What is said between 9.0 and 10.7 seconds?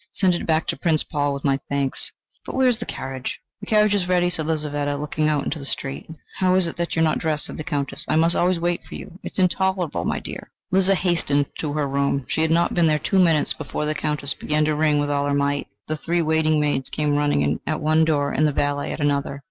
It is intolerable, my dear!"